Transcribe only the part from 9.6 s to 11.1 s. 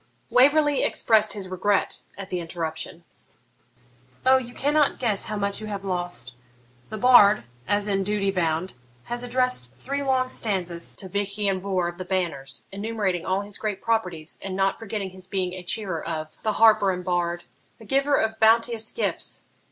three long stanzas to